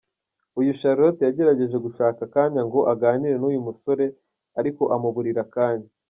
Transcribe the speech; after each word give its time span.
Uyu 0.59 0.71
Charlotte 0.79 1.21
yagerageje 1.27 1.77
gushaka 1.85 2.19
akanya 2.27 2.61
ngo 2.67 2.79
aganire 2.93 3.35
n’uyu 3.39 3.65
musore 3.67 4.05
ariko 4.59 4.83
amuburira 4.95 5.41
akanya. 5.47 5.89